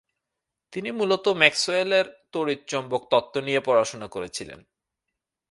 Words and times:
তিনি 0.73 0.89
মূলত 0.91 1.25
ম্যাক্সওয়েলের 1.27 2.05
তাড়িতচৌম্বক 2.31 3.03
তত্ত্ব 3.11 3.35
নিয়ে 3.41 3.59
পড়াশোনা 3.59 4.07
করেছিলেন। 4.07 4.59